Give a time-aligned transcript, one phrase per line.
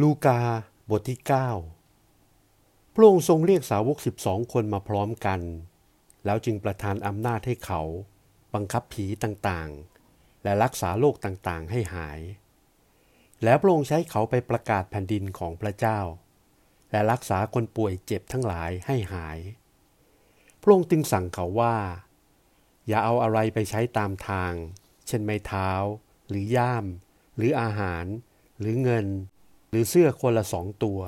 [0.00, 0.40] ลูกา
[0.90, 1.18] บทที่
[2.06, 5.40] 9 พระองค์ทรงเรียกสาวกสิบสองคนมาพร้อมกัน
[6.24, 7.80] แล้วจึงประทานอำนาจให้เขา
[8.54, 12.20] บังคับผีต่างๆ และรักษาโรคต่างๆให้หาย
[13.44, 15.98] แล้วพระองค์ใช้เขาไปประกาศแผ่นดินของพระเจ้า
[16.90, 19.38] และรักษาคนป่วยเจ็บทั้งหลายให้หาย
[20.60, 21.76] พระองค์จึงสั่งเขาว่า
[22.88, 24.52] อย่าเอาอะไรไปใช้ตามทาง
[25.06, 25.70] เช่นไม้เท้า
[26.28, 26.84] หรือย่าม
[27.36, 28.04] หรืออาหาร
[28.60, 29.08] หรือเงิน
[29.74, 31.00] หรือเสื้อคนละสองตัว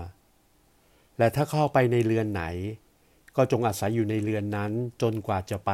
[1.18, 2.44] และถ้าเข้าไปในเรือนไหน
[3.36, 4.72] ก็จงอาศัยอยู่ในเรือนนั้น
[5.02, 5.72] จนกว่าจะไป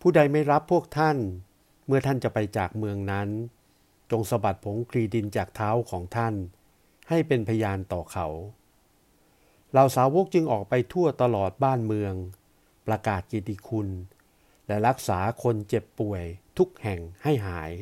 [0.00, 1.16] ผู้ใดไม่รับพวกท่าน
[1.86, 3.28] เมื่อท่านจะไปจากเมืองนั้น
[4.10, 6.34] จงสะบัดผงครีดินจากเท้าของท่าน
[7.08, 8.26] ให้เป็นพยานต่อเขา
[9.74, 12.14] เราสาวกจึงออกไปทั่วตลอดบ้านเมือง
[12.86, 13.88] ประกาศกิติคุณ
[14.66, 16.22] และรักษาคนเจ็บป่วย
[16.58, 17.72] ทุกแห่งให้หาย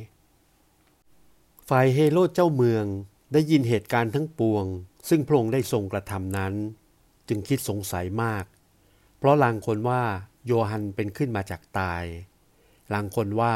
[1.69, 2.84] ฝ่ายเฮโรดเจ้าเมือง
[3.33, 4.65] ได้ยินเหตุการณ์ทั้งปวง
[5.09, 6.55] ซึ่งพระองค์ได้ทรงกระทำนั้น
[7.29, 8.45] จึงคิดสงสัยมาก
[9.19, 10.03] เพราะลางคนว่า
[10.47, 12.05] โยฮันเป็นขึ้นมาจากตาย
[12.92, 13.55] ลางคนว่า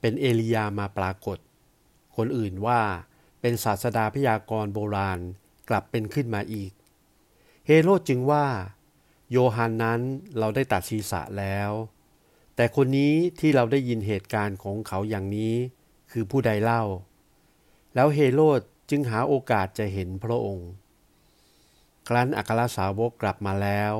[0.00, 1.38] เป็นเอลียามาปรากฏ
[2.16, 2.80] คนอื่นว่า
[3.40, 5.18] เป็นศาสดาพยากรณ์โบราณ
[5.68, 6.72] กลับเป็นขึ้นมาอีก
[7.66, 8.46] เฮโรดจึงว่า
[9.30, 10.00] โยฮันนั้น
[10.38, 11.70] เราได้ตัดศีรษะแล้ว
[12.56, 15.54] แต่คนนี้ที่เราได้ยินเหตุการณ์ของเขาอย่างนี้
[16.10, 16.82] คือผู้ใดเล่า
[17.94, 20.70] แล้วเฮโรด จึงหาโอกาสจะเห็นพระองค์
[22.08, 23.92] ครั้นอัครสาวกกลับมาแล้ว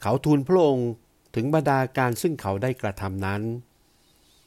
[0.00, 0.90] เขาทูลพระองค์
[1.34, 3.42] ถึงบรรดาการซึ่งเขาได้กระทำนั้น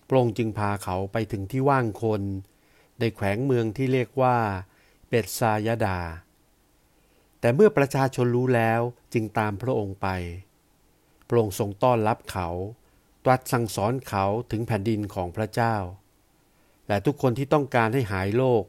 [0.08, 2.22] พระองค์จึงพาเขาไปถึงที่ว่างคน
[3.00, 4.38] ในแขวงเมืองที่เรียกว่า
[5.08, 6.00] เบตซายดา
[7.40, 8.82] แต่เมื่อประชาชนรู้แล้ว
[9.14, 10.08] จึงตามพระองค์ไป
[11.28, 12.50] พระองค์ทรงต้อนรับเขา
[13.26, 15.76] ตรัสสั่งสอนเขาถึงแผ่นดินของพระเจ้า
[16.88, 18.64] และทุกคนที่ต้องการให้หายโรค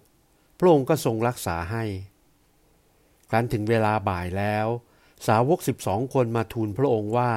[0.58, 1.84] พระองค์ก็ทรงรักษาให้
[3.30, 4.66] ครั้นถึงเวลาบ่ายแล้ว
[5.26, 7.32] สาวกสิบสองคนมาทูลพระองค์ว่า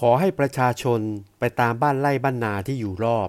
[0.00, 1.00] ขอให้ประชาชน
[1.38, 3.28] ไปตามบ้านไร่บ้านนาที่อยู่รอบ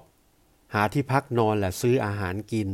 [0.74, 2.70] หาที่พักนอนและซื้ออาหารกิน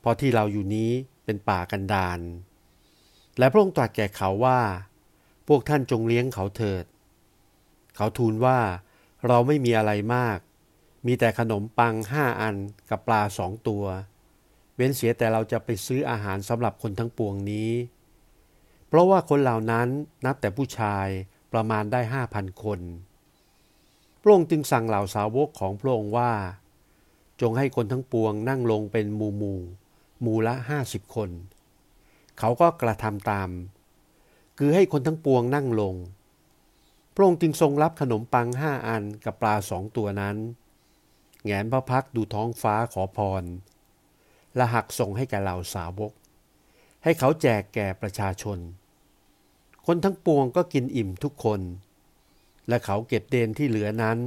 [0.00, 0.90] เพราะที่เราอยู่นี้
[1.24, 2.20] เป็นป่ากันดาร
[3.38, 4.60] และพระองค์ตรัสแก่เขาว่า
[5.48, 6.84] พวกท่านจงเลี้ยงเขาเถิด
[7.96, 8.58] เขาทูลว่า
[9.26, 10.38] เราไม่มีอะไรมาก
[11.06, 12.56] มีแต่ขนมปังห้าอัน
[12.90, 13.84] กับปลาสองตัว
[14.76, 17.70] เว้นเสียแต่เราจะไปซื้ออาหารสำหรับคนทั้งปวงนี้
[18.88, 19.88] เพราะว่าคนเหล่านั้น
[20.24, 21.06] นับแต่ผู้ชาย
[21.52, 22.80] ประมาณได้ห้าพันคน
[24.20, 26.32] พระองค์จึงสั่งเหล่าสาวกของพระองค์ว่า
[27.40, 29.60] จงให้คนทั้งปวงนั่งลงเป็นหมู่หมู่
[30.20, 31.30] หมู่ละห้าสิบคน
[32.38, 33.50] เขาก็กระทำตาม
[34.58, 35.94] คือให้คนทั้งปวงนั่งลง
[37.14, 40.36] พระองค์จึงทรงรับขนมปังห้าอันกับปลาสองตัวนั้น
[41.44, 43.44] แงนพระพักดูท้องฟ้าขอพร
[44.56, 46.12] และหักส่งให้แก่เหล่าสาวก
[47.04, 48.58] ให้เขาแจกแก่ประชาชน
[49.86, 51.60] คนทั้งปวงก็กินอิ่มทุกคน
[52.68, 54.18] และเขาเก็บเดนที่เหลือนั้น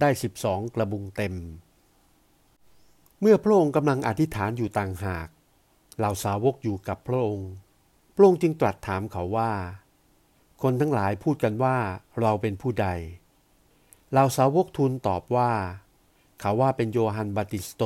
[0.00, 1.34] ได้สิบสองกระบุงเต็ม
[3.20, 5.28] เมื่อพระองค์กำลังอธิษฐานอยู่ต่างหาก
[5.98, 7.50] เหล่าสาวกอยู่กับพระองค์
[8.14, 9.52] พระองค์จึงตรัสถามเขาว่า
[10.62, 11.76] คนทั้งหลายพูดกันว่า
[12.20, 12.88] เราเป็นผู้ใด
[14.10, 15.52] เหล่าสาวกทูลตอบว่า
[16.40, 17.82] เขาว่าเป็นโยฮันบาติสโต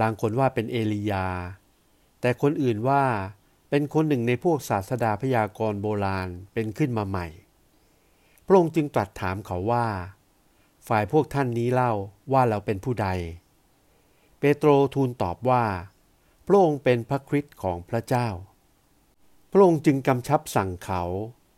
[0.00, 1.26] ลางคนว่าเป็นเอลียา
[2.20, 3.04] แต่คนอื่นว่า
[3.70, 7.26] เป็นคนหนึ่งในพวกศาสดาพยากรณ์โบราณเป็นขึ้นมาใหม่
[8.46, 9.86] พระองค์จึงตรัสถามเขาว่า
[10.88, 11.92] ฝ่ายพวกท่านนี้เล่า
[12.32, 13.08] ว่าเราเป็นผู้ใด
[14.38, 15.64] เปโตรทูลตอบว่า
[16.46, 18.28] พระองค์เป็นพระคริสต์ของพระเจ้า
[19.52, 21.02] พระองค์จึงกำชับสั่งเขา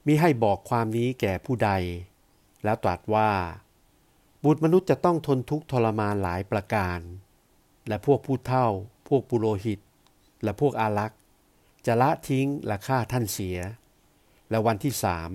[0.06, 1.70] มิให้บอกความนี้แก่ผู้ใด
[2.64, 3.30] แล้วตรัสว่า
[4.44, 7.00] บุตรมนุษย์จะต้องทนทุกข์ทรมานหลายประการ
[7.88, 8.66] และพวกผู้เท่า
[9.08, 9.80] พวกปุโรหิต
[10.42, 11.20] และพวกอารักษ์
[11.86, 13.58] จะละทิ้งและฆ่าท่านเสีย
[14.50, 15.30] และวันที่สาม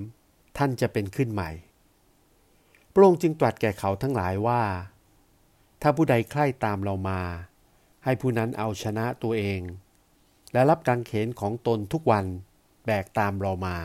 [0.57, 1.51] ท่านจะเป็นขึ้นใหม่
[2.93, 4.63] พระองค์จึงตรัสแก่เขาทั้งหลายว่า
[5.81, 7.21] ถ้าผู้ใดใคร่ตามเรามา
[8.03, 9.61] ให้ผู้นั้นเอาชนะตัวเอง
[10.53, 12.25] และรับการเขนของตนทุกวัน
[12.85, 13.77] แบกตามเรามา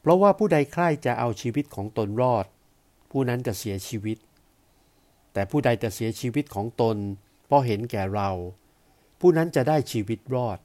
[0.00, 2.46] เพราะว่าผู้ใดใคร่จะเอาชีวิตของตนรอด
[3.10, 4.18] ผู้นั้นจะเสียชีวิต
[5.32, 6.96] แต่ผู้ใดจะเสียชีวิตของตน
[7.48, 8.30] เพราะเห็นแก่เรา
[9.20, 10.58] ผู้นั้นจะได้ชีวิตรอด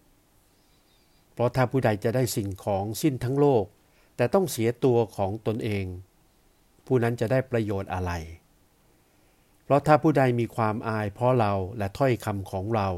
[1.34, 3.66] เพราะถ้าผู้ใดจะได้สิ่งของสิ้นทั้งโลก
[4.16, 5.86] แต่ต้องเสียตัวของตนเอง
[6.86, 8.12] ผู้นั้นจะได้ประโยชน์อะไร
[9.64, 12.90] เพราะถ้าผู้ใดมีความอายเพราะเราและถ้อยคำของเรา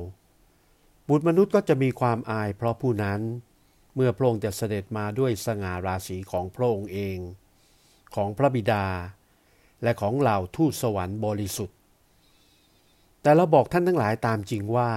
[1.08, 3.22] บุตรมนุษย์ก็จะมีความอายเพราะผู้นั้น
[3.96, 7.18] เมื่อพระองค์จะเสด็จมาด้วยสง่าราศีของพระองค์เอง
[8.16, 8.86] ของพระบิดา
[9.84, 11.75] และของเหล่าทูตสวรรค์บริสุทธิ์
[13.26, 14.92] แต่เราบอกท่านทั้งหลายตามจริงว่า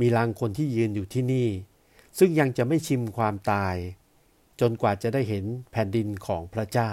[0.00, 1.48] มีลางคนที่ยืนอยู่ที่นี่
[2.18, 3.76] ซึ่งยังจะไม่ชิมความตาย
[4.60, 6.90] จนกว่าจะได้เห็นแผ่นดินของพระเจ้า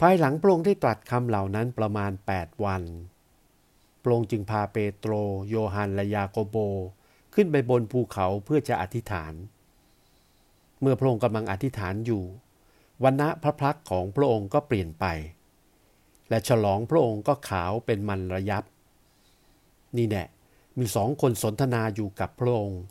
[0.00, 2.82] ภายหลังพระองค์ได้ตรัสคำเหล่านั้นประมาณ 8 วัน
[4.02, 5.12] พระองค์จึงพาเปโตร
[5.48, 6.56] โยฮันและยาโกโบ
[7.34, 9.34] ขึ้นไปบนภูเขาเพื่อจะอธิษฐาน
[10.80, 12.22] เมื่อพระองค์กำลังอธิษฐานอยู่
[13.04, 15.06] วันณะพระพักของพระองค์ก็เปลี่ยนไป
[16.28, 18.64] และฉลองพระองค์ก็ขาวเป็นมันระยับ
[19.96, 20.24] นี่แน่
[20.78, 22.82] มีสองคนสนทนาอยู่กับพระองค์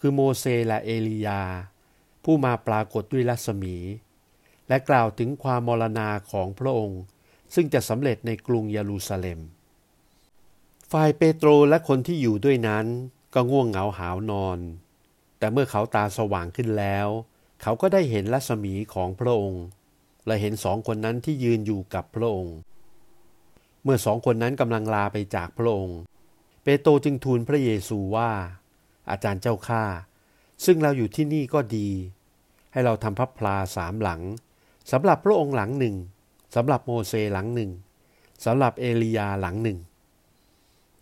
[0.00, 1.42] คือโมเสและเอลียา
[2.24, 3.76] ผู้มาปรากฏด้วยรัศมี
[4.68, 7.00] และกล่าวถึงความมรณาของพระองค์
[7.54, 9.40] ซึ่งจะสำเร็จในกรุงเยรูซาเล็ม
[10.92, 12.86] ฝ่ายเปโตรและคนที่อยู่ด้วยนั้น
[13.34, 14.58] ก็ง่วงเหงาหาวนอน
[15.38, 17.08] แต่เมื่อเขาตาสว่างขึ้นแล้ว
[17.62, 19.64] เขาก็ได้เห็นรัศมีของพระองค์
[20.26, 22.56] และเห็นสองคนนั้นที่ยืนอยู่กับพระองค์
[23.82, 25.98] เมื่อสองคนนั้นกำลังลาไปจากพระองค์
[26.62, 28.30] เปโตรจึงทูลพระเยซูว่า
[29.10, 29.84] อาจารย์เจ้าข้า
[30.64, 31.88] ซึ่งเราอยู่ที่นี่ก็ดี
[32.72, 34.20] ให้เราทำพระพลาสามหลัง
[34.92, 35.96] สำหรับพระองค์หลังหนึ่ง
[36.54, 37.70] สำหรับโมเสหลังหนึ่ง
[38.44, 39.78] สำหรับเอลียาหลังหนึ่ง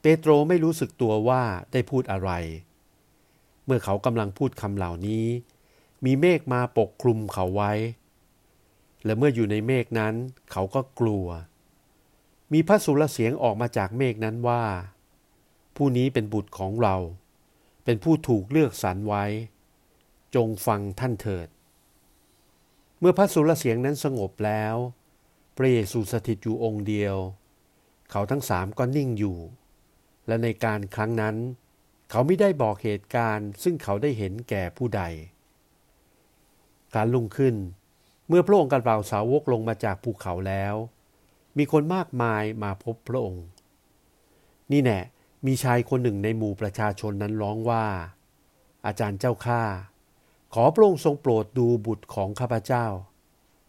[0.01, 1.43] เปโตรไม่รู้สึกตัวว่า
[1.73, 2.31] ได้พูดอะไร
[3.65, 5.27] เมื่อเขากำลังพูดคำเหล่านี้
[6.05, 7.73] มีเมฆมาปกคลุมเขาไว้
[9.05, 10.15] และเมื่ออยู่ในเมฆนั้น
[10.53, 11.27] เขาก็กลัว
[12.53, 14.65] มีพระสุรเสียงออกมาจากเมฆนั้นว่า
[15.77, 16.97] ผู้นี้เป็นบุตรของเรา
[17.85, 19.25] เป็นผู้ถูกเลือกสรรไว้
[20.35, 21.49] จงฟังท่านเถิด
[23.01, 24.75] เมื่อพระสุรเสียงนั้นสงบแล้ว
[25.57, 27.17] พระเยซูสถิตอยู่องค์เดียว
[28.11, 29.39] เขาทั้งสามก็นิ่งอยู่
[30.27, 31.37] และในการครั้งนั้น
[32.11, 35.03] เขาไม่ได้บอกเหตุการณ์ ซึ่งเขาได้เห็นแก่ผู้ใด
[36.95, 37.55] การลุ่งขึ้น
[38.29, 40.75] เมื่อพระองค์กับเหล่าสาวกลงมาจากภูเขาแล้ว
[41.59, 43.47] มีคนมากมายมาพบพระองค์
[44.73, 45.01] นี่แน่
[45.47, 47.85] มีชายคนหนึ่งในหมู่ประชาชนนั้นร้องว่า
[48.87, 49.63] อาจารย์เจ้าข้า
[50.55, 52.87] ขอพระองค์ทรงโปรดดูบุตรของข้าพเจ้า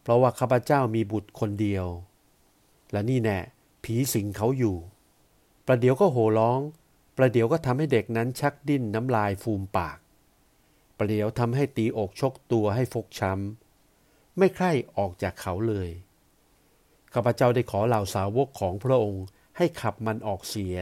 [0.01, 1.85] เพราะว่าข้าพเจ้ามีบุตรคนเดียว
[2.91, 3.39] และนี่แน่
[3.83, 4.77] ผีสิงเขาอยู่
[5.65, 6.59] ประเดี๋ยวก็โห่ร้อง
[7.17, 9.97] ประเดี๋ยวก็ทำให้เด็กนั้นชักดิ้นน้ำลายฟูมปาก
[10.97, 13.62] ประเดี๋ยวทำให้ตีอกชกตัวให้ฟกช้ำ
[14.37, 15.89] ไม่ใคร่ออกจากเขาเลย
[17.13, 19.25] ข้าพเจ้าได้ขอเหล่าสาวกของพระองค์
[19.57, 20.75] ให้ขับมันออกเสีย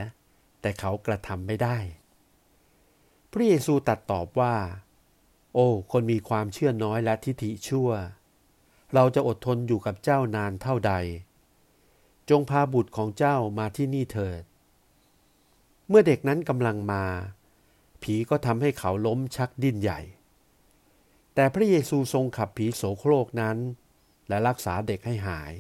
[0.62, 1.78] แต่เขากระทำไม่ได้
[3.32, 4.56] พระเยซูตัดตอบว่า
[5.54, 7.90] โอ้ คนมีความเชื่อน้อยและทิฏฐิชั่ว
[8.94, 10.94] เราจะอดทนอยู่กับเจ้านานเท่าใด
[12.30, 14.44] จงพาบุตรของเจ้ามาที่นี่เถิด
[15.88, 17.04] เมื่อเด็กนั้นกำลังมา
[18.02, 20.00] ผีก็ทำให้เขาล้มชักดิ้นใหญ่
[21.36, 23.58] แต่พระเยซูทรงขับผีโสโครกนั้น
[24.28, 25.54] และรักษาเด็กให้หาย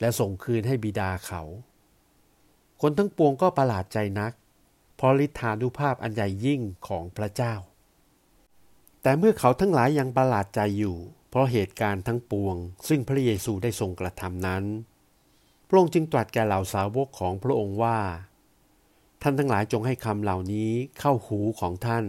[0.00, 1.42] และส่งคืนให้บิดาเขา
[2.80, 4.32] คนทั้งปวงก็ประหลาดใจนัก
[4.96, 7.54] เพราะฤทธานุภาพอันใหญ่ยิ่งของพระเจ้า
[9.02, 10.96] แต่เมื่อเขาทั้งหลายยังประหลาดใจอยู่
[11.30, 12.56] เพราะเหตุการณ์ทั้งปวง
[12.88, 14.64] ซึ่งพระเยซูได้ทรงกระทำนั้น
[15.68, 17.98] พระองค์จึงตรัสแก่เหล่าสาวกของพระองค์ว่า
[19.22, 20.70] ท่านทั้งหลายจงให้คำเหล่านี้
[21.00, 22.04] เข้าหูของท่าน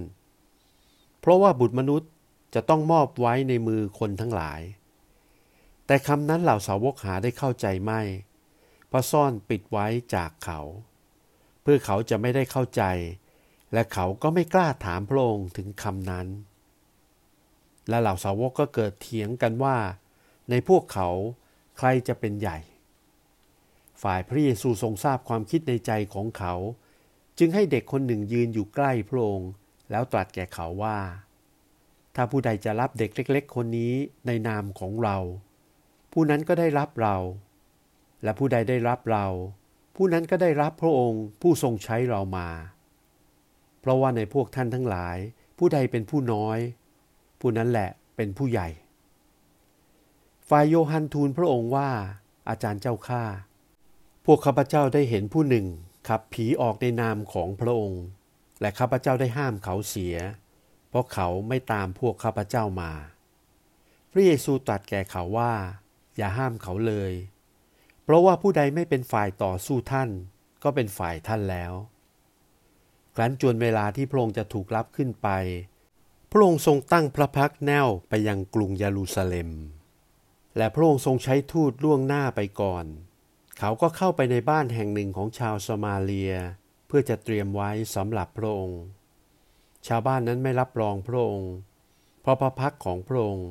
[1.19, 2.09] เพราะว่าบุตรมนุษย์
[2.53, 4.61] จะต้องมอบไว้ในมือคนทั้งหลาย
[5.85, 8.01] แต่คำนั้นเหล่าสาวกหาได้เข้าใจไม่
[8.87, 10.59] เพราะซ่อนปิดไว้จากเขา
[11.61, 12.83] เพื่อเขาจะไม่ได้เข้าใจ
[13.73, 16.27] และเขาก็ไม่กล้าถามพระองค์ถึงคำนั้น
[17.89, 19.77] และเหล่าสาวกก็เกิดเถียงกันว่า
[20.49, 21.09] ในพวกเขา
[21.77, 22.57] ใครจะเป็นใหญ่
[24.01, 26.53] ฝ่ายพระเยซูทรงทราบความคิดในใจของเขา
[27.39, 29.51] จึงให้เด็กคนหนึ่งยืนอยู่ใกล้พระองค์
[29.91, 30.99] แล้วตรัสแก่เขาว่า
[32.19, 33.93] ถ้าผู้ใดจะรับเด็กเล็ก ๆ คนนี้
[34.27, 35.17] ในนามของเรา
[36.11, 37.15] ผู้นั้นก็ได้รับเรา
[38.23, 39.25] และผู้ใดได้รับเรา
[39.95, 42.49] ผู้นั้นก็ได้รับพระองค์ผู้ทรงใช้เรามา
[43.79, 45.17] เพราะว่าในพวกท่านทั้งหลาย
[45.57, 46.59] ผู้ใดเป็นผู้น้อย
[47.39, 48.67] ผู้นั้นแหละเป็นผู้ใหญ่
[50.49, 51.89] ฝ่ายโยฮันทูลพระองค์ว่า
[52.49, 53.23] อาจารย์เจ้าข้า
[54.25, 55.65] พวกข้าพเจ้าได้เห็นผู้หนึ่ง
[56.07, 58.03] ขับผีออกในนามของพระองค์
[58.61, 60.15] และข้าพเจ้าได้ห้ามเขาเสีย
[60.89, 62.91] เพราะเขาไม่ตามพวกข้าพเจ้ามา
[64.11, 65.53] พระเยซูตรัสแก่เขาว่า
[66.17, 67.11] อย่าห้ามเขาเลย
[68.03, 70.09] เพราะว่าผู้ใดไม่เป็นฝ่ายต่อสู้ท่าน
[70.63, 71.73] ก็เป็นฝ่ายท่านแล้ว
[73.15, 75.29] ครั้นจวนเวลาที่พระองค์จะถูกรับขึ้นไป
[76.31, 79.49] พระองค์ทรงตั้งพระพักแนวไปยังกรุงเยรูซาเล็ม
[80.57, 82.85] และพระองค์ทรงใช้ทูตล่วงหน้าไปก่อน
[83.59, 86.33] เขาก็เข้าไปในบ้านแห่งหนึ่งของชาวสมาเลีย
[86.87, 88.81] เพื่อจะเตรียมไว้สำหรับพระองค์
[89.87, 91.53] ชาวบ้านนั้นไม่รับรองพระองค์
[92.21, 93.47] เพราะพระพักของพระองค์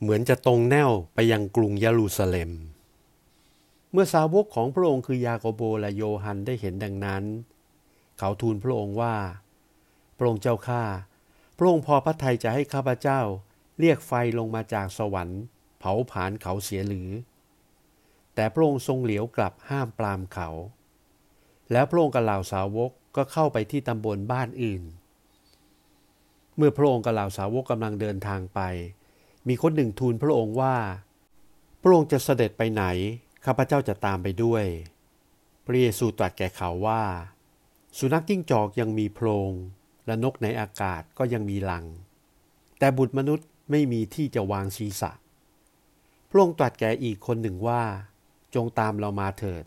[0.00, 2.50] เหมือนจะตรงแนวไปยังกรุงเยรูซาเล็ม
[3.92, 7.24] เมื่อสาวกของพระองค์คือยาโกโบและโยฮันได้เห็นดังนั้น
[8.18, 9.16] เขาทูลพระองค์ว่า
[10.16, 10.82] พระองค์เจ้าข้า
[11.58, 13.20] พระองค์พอพระทัยจะให้ข้าพเจ้า
[13.80, 15.42] เรียกไฟลงมาจากสวรรค์
[15.78, 17.10] เผาผลาญเขาเสียหรือ
[18.34, 20.48] แต่พระองค์ทรงเหลียวกลับห้ามปรามเขา
[21.72, 24.82] แล้วพระองค์กับเหล่าสาวกก็เข้าไปที่ตำบลบ้านอื่น
[26.56, 28.60] เมื่อพระองค์กับเหล่าสาวกกำลังเดินทางไป
[29.48, 30.76] มีคนหนึ่งทูลพระองค์ว่า
[31.82, 32.84] พระองค์จะเสด็จไปไหน
[33.44, 34.64] ข้าพเจ้าจะตามไปด้วย
[35.66, 37.02] พระเยซูตรัสแก่เขาว่า
[37.98, 39.52] สุนัขจิ้งจอกยังมีโพรง
[40.06, 41.84] และนกในอากาศก็ยังมีหลัง
[42.78, 45.10] แต่บุตรมนุษย์ไม่มีที่จะวางศีรษะ
[46.30, 47.82] พระองค์ตรัสแก่อีกคนหนึ่งว่า
[48.54, 49.64] จงตามเรามาเถิด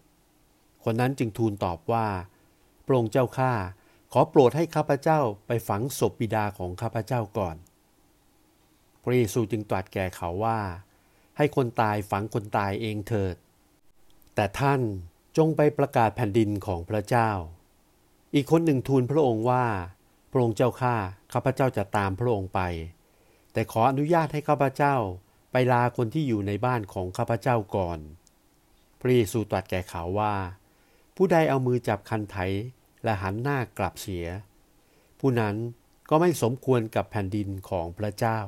[0.84, 2.08] คนนั้นจึงทูลตอบว่า
[2.86, 3.52] พระองค์เจ้าข้า
[4.18, 7.56] ขอโปรดให้ข้าพเจ้าไปฝังศพบิดาของข้าพเจ้าก่อน
[9.04, 10.60] พระเยซูจึงตรัสแก่เขาว่า
[11.38, 13.36] ให้คนตายฝังคนตายเองเถิด
[14.36, 14.82] แต่ท่าน
[15.38, 17.30] จงไปประกาศแผ่นดินของพระเจ้า
[18.36, 19.66] อีกคนหนึ่งทูลพระองค์ว่า
[20.32, 20.96] พระองค์เจ้าข้า
[21.34, 22.60] ข้าพเจ้าจะตามพระองค์ไป
[23.54, 24.96] แต่ขออนุญาตให้ข้าพเจ้า
[25.52, 28.00] ไปลาคนที่อยู่ในบ้านของข้าพเจ้าก่อน
[29.00, 30.36] พระเยซูตรัสแก่เขาว่า
[31.16, 32.38] ผู้ใดเอามือจับคันไถ
[33.06, 34.26] และหันหน้ากลับเสีย
[35.20, 35.56] ผู้นั้น
[36.10, 38.40] ก็ไม่สมควรกับแผ่นดินของพระเจ้า